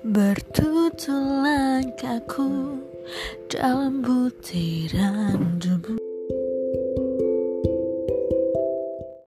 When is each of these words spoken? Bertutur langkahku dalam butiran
Bertutur 0.00 1.44
langkahku 1.44 2.80
dalam 3.52 4.00
butiran 4.00 5.60